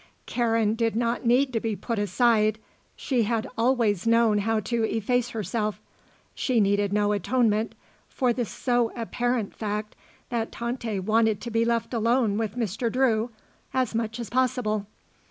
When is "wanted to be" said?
11.01-11.63